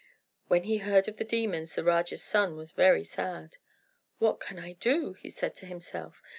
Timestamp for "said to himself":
5.29-6.23